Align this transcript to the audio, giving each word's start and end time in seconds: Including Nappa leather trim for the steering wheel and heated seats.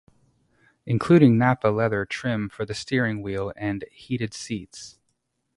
Including 0.87 1.37
Nappa 1.37 1.67
leather 1.67 2.05
trim 2.05 2.49
for 2.49 2.65
the 2.65 2.73
steering 2.73 3.21
wheel 3.21 3.53
and 3.55 3.85
heated 3.91 4.33
seats. 4.33 4.97